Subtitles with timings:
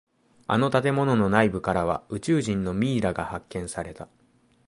[0.47, 4.07] あの建物の内部からは宇宙人のミイラが発見された。